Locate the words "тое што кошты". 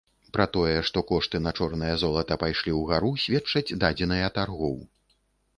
0.53-1.41